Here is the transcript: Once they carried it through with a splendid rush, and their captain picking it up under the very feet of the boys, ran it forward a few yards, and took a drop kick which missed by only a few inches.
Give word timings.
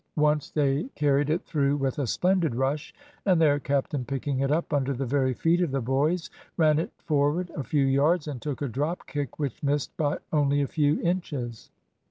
Once 0.17 0.49
they 0.49 0.85
carried 0.95 1.29
it 1.29 1.45
through 1.45 1.75
with 1.77 1.99
a 1.99 2.07
splendid 2.07 2.55
rush, 2.55 2.91
and 3.23 3.39
their 3.39 3.59
captain 3.59 4.03
picking 4.03 4.39
it 4.39 4.49
up 4.49 4.73
under 4.73 4.93
the 4.95 5.05
very 5.05 5.35
feet 5.35 5.61
of 5.61 5.69
the 5.69 5.79
boys, 5.79 6.31
ran 6.57 6.79
it 6.79 6.91
forward 6.97 7.51
a 7.51 7.63
few 7.63 7.85
yards, 7.85 8.27
and 8.27 8.41
took 8.41 8.63
a 8.63 8.67
drop 8.67 9.05
kick 9.05 9.37
which 9.37 9.61
missed 9.61 9.95
by 9.97 10.17
only 10.33 10.59
a 10.59 10.65
few 10.67 10.99
inches. 11.03 11.69